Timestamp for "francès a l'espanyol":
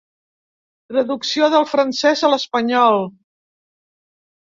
1.75-3.09